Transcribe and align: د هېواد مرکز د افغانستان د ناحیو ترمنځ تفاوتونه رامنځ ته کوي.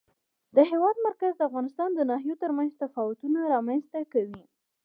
د 0.55 0.57
هېواد 0.71 0.95
مرکز 1.07 1.33
د 1.35 1.41
افغانستان 1.49 1.89
د 1.93 1.99
ناحیو 2.09 2.39
ترمنځ 2.43 2.71
تفاوتونه 2.83 3.39
رامنځ 3.53 3.83
ته 3.93 4.01
کوي. 4.13 4.43